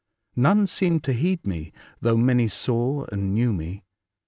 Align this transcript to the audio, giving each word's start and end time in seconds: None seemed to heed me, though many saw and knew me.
None 0.35 0.65
seemed 0.65 1.03
to 1.03 1.13
heed 1.13 1.45
me, 1.45 1.73
though 1.99 2.17
many 2.17 2.47
saw 2.47 3.05
and 3.11 3.35
knew 3.35 3.53
me. 3.53 3.83